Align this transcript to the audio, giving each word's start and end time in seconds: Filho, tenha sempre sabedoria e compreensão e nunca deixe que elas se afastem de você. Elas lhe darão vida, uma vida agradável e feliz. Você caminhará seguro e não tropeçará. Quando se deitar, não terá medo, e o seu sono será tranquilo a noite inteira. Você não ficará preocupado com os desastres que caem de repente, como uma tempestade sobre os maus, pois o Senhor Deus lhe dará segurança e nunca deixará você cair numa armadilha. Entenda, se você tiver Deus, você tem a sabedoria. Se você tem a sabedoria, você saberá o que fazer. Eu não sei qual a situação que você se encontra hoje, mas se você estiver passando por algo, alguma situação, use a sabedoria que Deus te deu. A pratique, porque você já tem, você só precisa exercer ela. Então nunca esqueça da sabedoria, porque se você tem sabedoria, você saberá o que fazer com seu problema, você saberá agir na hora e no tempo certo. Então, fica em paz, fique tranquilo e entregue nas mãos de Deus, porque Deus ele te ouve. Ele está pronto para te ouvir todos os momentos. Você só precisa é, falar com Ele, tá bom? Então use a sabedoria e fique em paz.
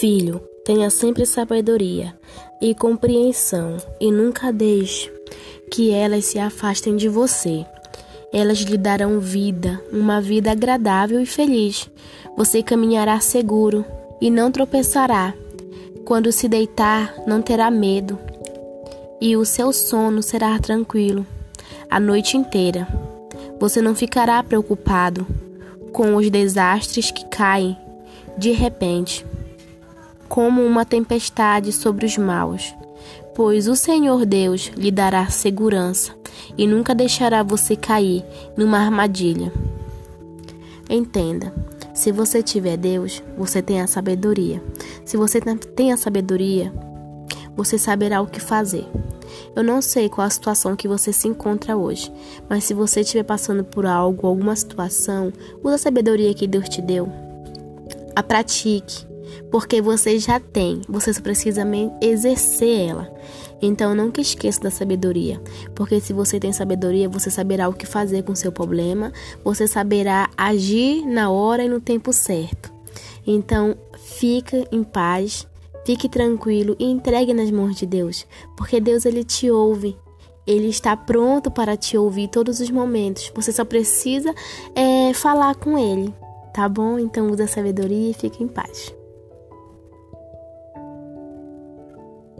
Filho, 0.00 0.40
tenha 0.64 0.88
sempre 0.88 1.26
sabedoria 1.26 2.18
e 2.58 2.74
compreensão 2.74 3.76
e 4.00 4.10
nunca 4.10 4.50
deixe 4.50 5.12
que 5.70 5.90
elas 5.90 6.24
se 6.24 6.38
afastem 6.38 6.96
de 6.96 7.06
você. 7.06 7.66
Elas 8.32 8.60
lhe 8.60 8.78
darão 8.78 9.20
vida, 9.20 9.78
uma 9.92 10.18
vida 10.18 10.52
agradável 10.52 11.20
e 11.20 11.26
feliz. 11.26 11.86
Você 12.34 12.62
caminhará 12.62 13.20
seguro 13.20 13.84
e 14.22 14.30
não 14.30 14.50
tropeçará. 14.50 15.34
Quando 16.06 16.32
se 16.32 16.48
deitar, 16.48 17.14
não 17.26 17.42
terá 17.42 17.70
medo, 17.70 18.18
e 19.20 19.36
o 19.36 19.44
seu 19.44 19.70
sono 19.70 20.22
será 20.22 20.58
tranquilo 20.58 21.26
a 21.90 22.00
noite 22.00 22.38
inteira. 22.38 22.88
Você 23.58 23.82
não 23.82 23.94
ficará 23.94 24.42
preocupado 24.42 25.26
com 25.92 26.16
os 26.16 26.30
desastres 26.30 27.10
que 27.10 27.26
caem 27.26 27.76
de 28.38 28.52
repente, 28.52 29.26
como 30.30 30.64
uma 30.64 30.84
tempestade 30.84 31.72
sobre 31.72 32.06
os 32.06 32.16
maus, 32.16 32.72
pois 33.34 33.66
o 33.66 33.74
Senhor 33.74 34.24
Deus 34.24 34.70
lhe 34.76 34.92
dará 34.92 35.26
segurança 35.26 36.14
e 36.56 36.68
nunca 36.68 36.94
deixará 36.94 37.42
você 37.42 37.74
cair 37.74 38.24
numa 38.56 38.78
armadilha. 38.78 39.52
Entenda, 40.88 41.52
se 41.92 42.12
você 42.12 42.44
tiver 42.44 42.76
Deus, 42.76 43.20
você 43.36 43.60
tem 43.60 43.80
a 43.80 43.88
sabedoria. 43.88 44.62
Se 45.04 45.16
você 45.16 45.40
tem 45.40 45.92
a 45.92 45.96
sabedoria, 45.96 46.72
você 47.56 47.76
saberá 47.76 48.22
o 48.22 48.28
que 48.28 48.40
fazer. 48.40 48.86
Eu 49.56 49.64
não 49.64 49.82
sei 49.82 50.08
qual 50.08 50.28
a 50.28 50.30
situação 50.30 50.76
que 50.76 50.86
você 50.86 51.12
se 51.12 51.26
encontra 51.26 51.76
hoje, 51.76 52.10
mas 52.48 52.62
se 52.62 52.72
você 52.72 53.00
estiver 53.00 53.24
passando 53.24 53.64
por 53.64 53.84
algo, 53.84 54.28
alguma 54.28 54.54
situação, 54.54 55.32
use 55.64 55.74
a 55.74 55.78
sabedoria 55.78 56.32
que 56.34 56.46
Deus 56.46 56.68
te 56.68 56.80
deu. 56.80 57.08
A 58.14 58.22
pratique, 58.22 59.09
porque 59.50 59.80
você 59.80 60.18
já 60.18 60.40
tem, 60.40 60.82
você 60.88 61.12
só 61.12 61.20
precisa 61.20 61.62
exercer 62.00 62.88
ela. 62.88 63.12
Então 63.62 63.94
nunca 63.94 64.20
esqueça 64.20 64.60
da 64.60 64.70
sabedoria, 64.70 65.40
porque 65.74 66.00
se 66.00 66.12
você 66.12 66.40
tem 66.40 66.52
sabedoria, 66.52 67.08
você 67.08 67.30
saberá 67.30 67.68
o 67.68 67.74
que 67.74 67.86
fazer 67.86 68.22
com 68.22 68.34
seu 68.34 68.50
problema, 68.50 69.12
você 69.44 69.66
saberá 69.66 70.30
agir 70.36 71.04
na 71.06 71.30
hora 71.30 71.64
e 71.64 71.68
no 71.68 71.80
tempo 71.80 72.12
certo. 72.12 72.72
Então, 73.26 73.76
fica 73.98 74.66
em 74.72 74.82
paz, 74.82 75.46
fique 75.84 76.08
tranquilo 76.08 76.74
e 76.78 76.84
entregue 76.84 77.34
nas 77.34 77.50
mãos 77.50 77.76
de 77.76 77.86
Deus, 77.86 78.26
porque 78.56 78.80
Deus 78.80 79.04
ele 79.04 79.24
te 79.24 79.50
ouve. 79.50 79.96
Ele 80.46 80.68
está 80.68 80.96
pronto 80.96 81.50
para 81.50 81.76
te 81.76 81.96
ouvir 81.96 82.28
todos 82.28 82.60
os 82.60 82.70
momentos. 82.70 83.30
Você 83.36 83.52
só 83.52 83.64
precisa 83.64 84.34
é, 84.74 85.12
falar 85.14 85.54
com 85.54 85.78
Ele, 85.78 86.12
tá 86.52 86.68
bom? 86.68 86.98
Então 86.98 87.30
use 87.30 87.42
a 87.42 87.46
sabedoria 87.46 88.10
e 88.10 88.14
fique 88.14 88.42
em 88.42 88.48
paz. 88.48 88.92